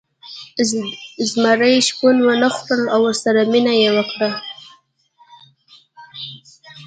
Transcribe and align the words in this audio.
زمري 1.31 1.75
شپون 1.87 2.15
ونه 2.25 2.49
خوړ 2.55 2.79
او 2.93 2.99
ورسره 3.07 3.41
مینه 3.51 3.73
یې 3.81 3.89
وکړه. 3.97 4.29